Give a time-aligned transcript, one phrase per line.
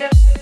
[0.00, 0.41] I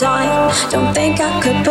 [0.00, 1.63] you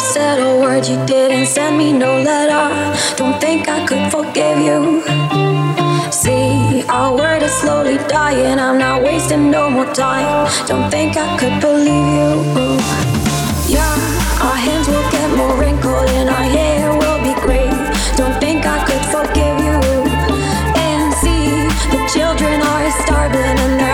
[0.00, 2.68] said a word, you didn't send me no letter.
[3.16, 5.02] Don't think I could forgive you.
[6.10, 8.58] See, our word is slowly dying.
[8.58, 10.48] I'm not wasting no more time.
[10.66, 12.32] Don't think I could believe you.
[13.76, 13.94] Yeah,
[14.42, 17.70] our hands will get more wrinkled and our hair will be gray.
[18.16, 19.78] Don't think I could forgive you.
[20.76, 23.89] And see, the children are starving and their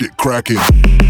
[0.00, 1.09] shit cracking.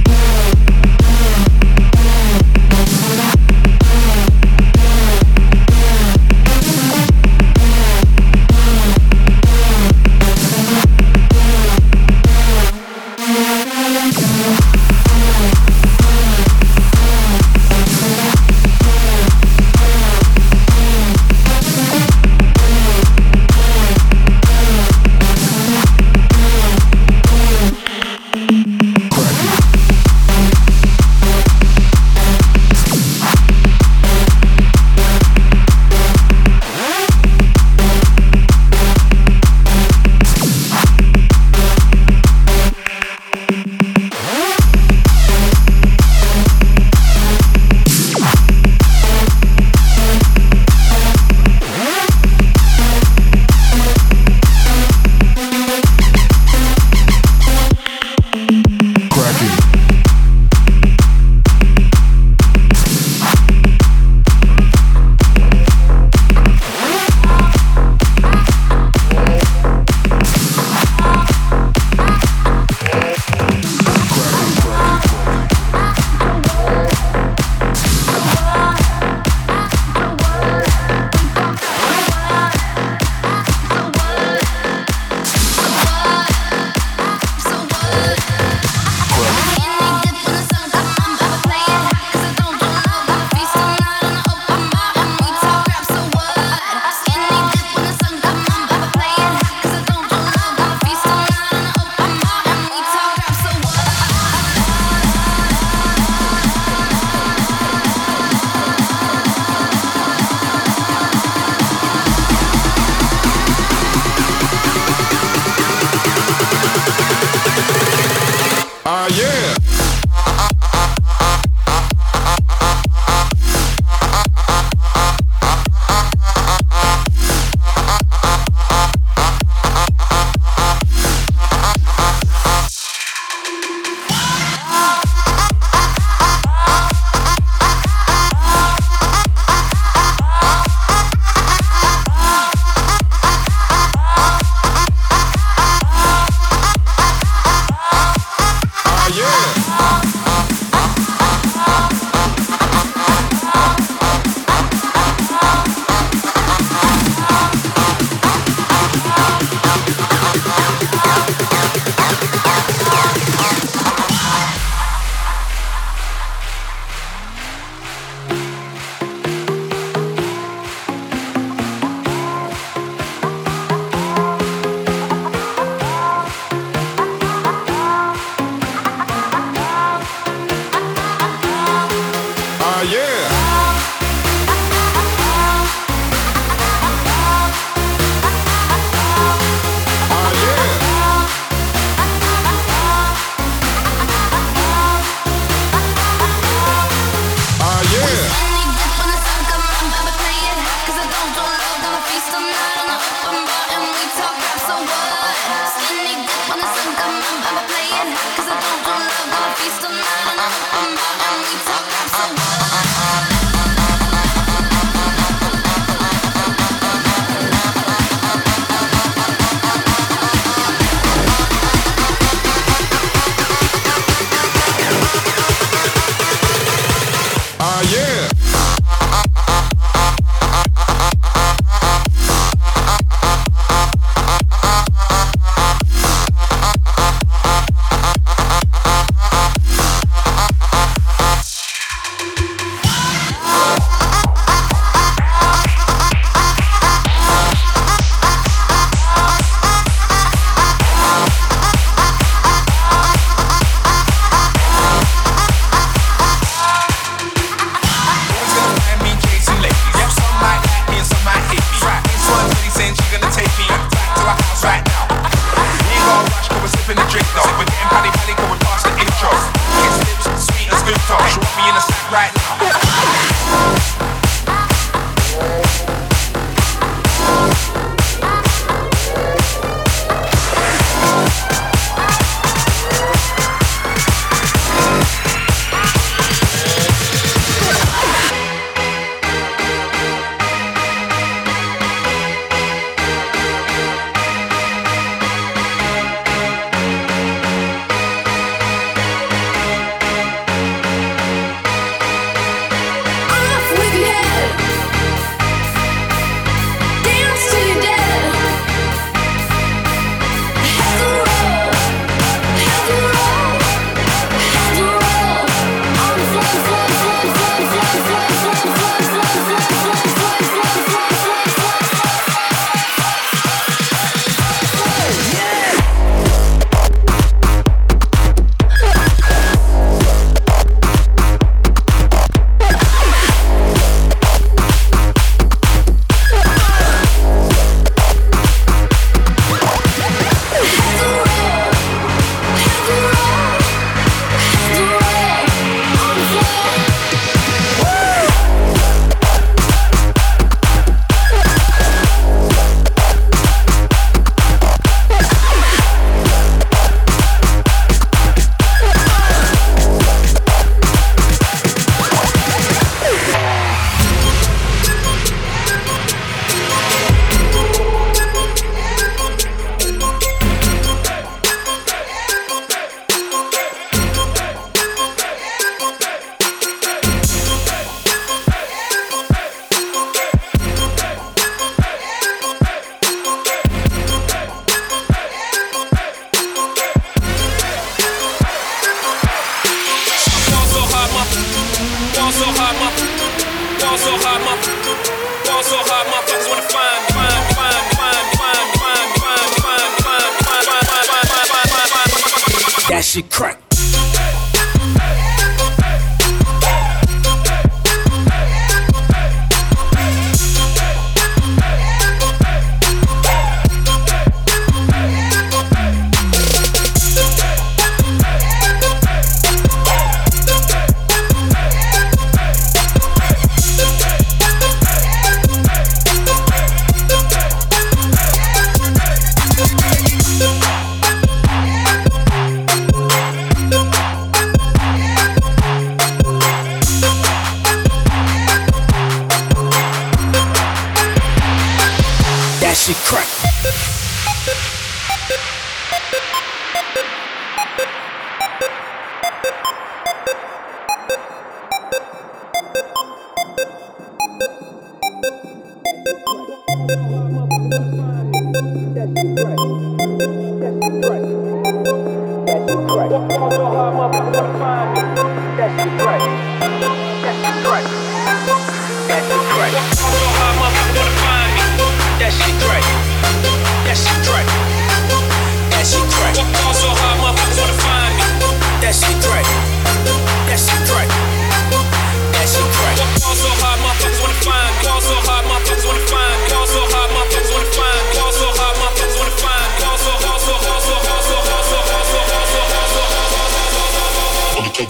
[402.89, 403.60] That shit crack.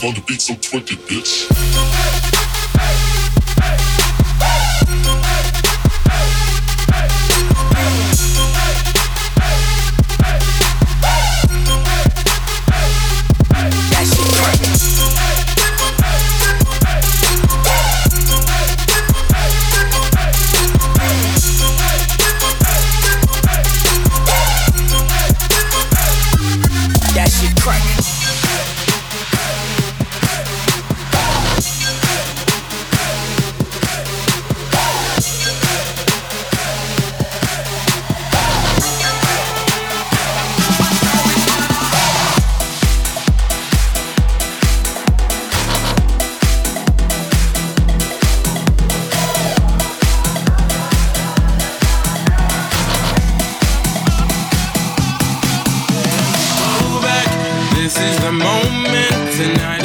[0.02, 2.29] on the beat so twicked, bitch.
[58.00, 59.79] is the moment tonight.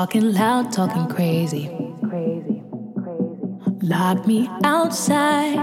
[0.00, 1.68] Talking loud, talking crazy.
[3.82, 5.58] Lock me outside.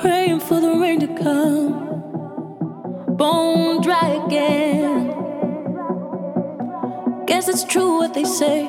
[0.00, 1.72] Praying for the rain to come.
[3.16, 5.08] Bone dry again.
[7.26, 8.68] Guess it's true what they say.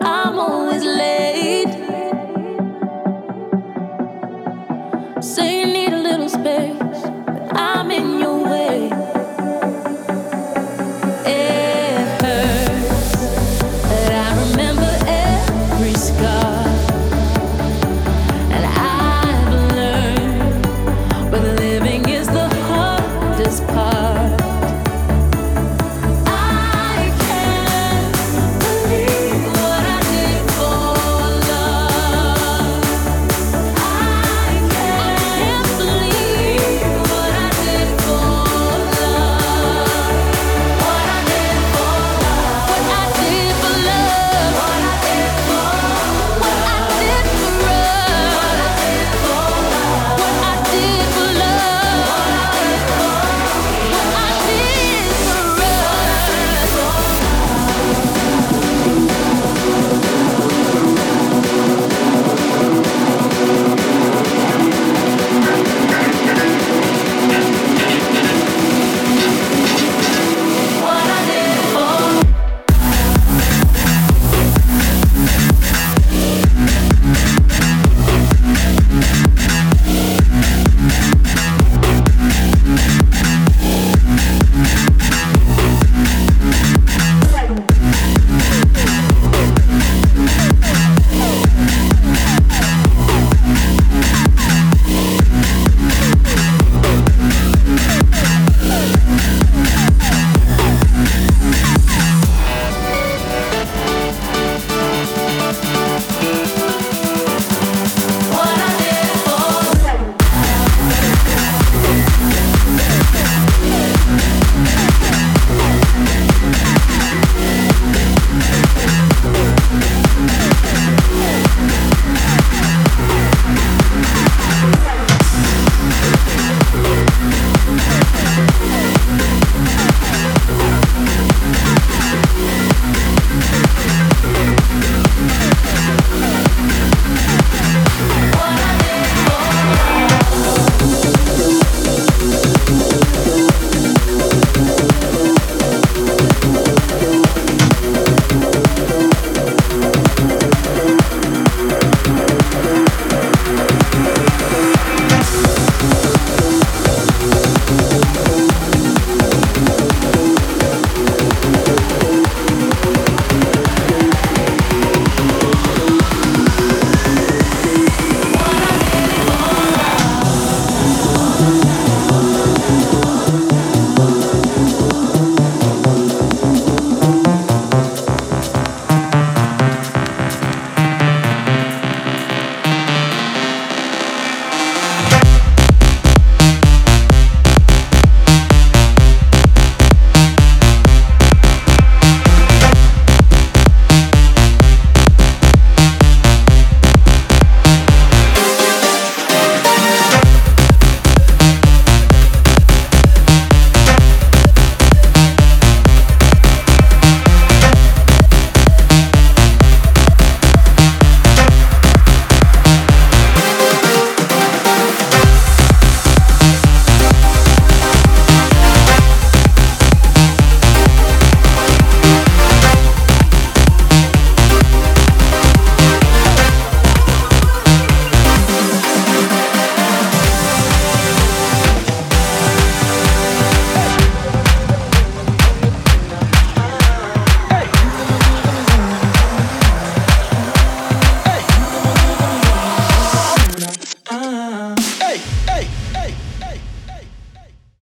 [0.00, 1.77] I'm always late.